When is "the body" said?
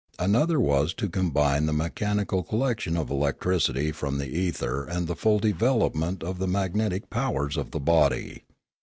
7.69-8.41